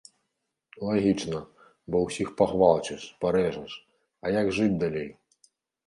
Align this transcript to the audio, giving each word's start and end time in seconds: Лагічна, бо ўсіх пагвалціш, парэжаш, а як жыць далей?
Лагічна, 0.87 1.41
бо 1.95 2.01
ўсіх 2.07 2.33
пагвалціш, 2.41 3.07
парэжаш, 3.27 3.71
а 4.25 4.37
як 4.41 4.55
жыць 4.61 4.77
далей? 4.87 5.09